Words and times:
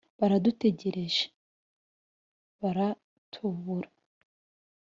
baradutegereje.bara 0.19 2.87
tubura 3.31 3.89